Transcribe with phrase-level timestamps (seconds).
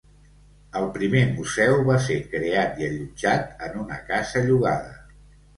[0.79, 4.99] El primer museu va ser creat i allotjat en una casa llogada.